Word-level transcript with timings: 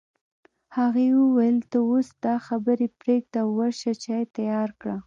هغې 0.77 1.07
وویل 1.21 1.57
ته 1.71 1.77
اوس 1.89 2.07
دا 2.25 2.35
خبرې 2.47 2.87
پرېږده 2.99 3.39
او 3.43 3.47
ورشه 3.59 3.91
چای 4.03 4.23
تيار 4.35 4.69
کړه 4.81 4.95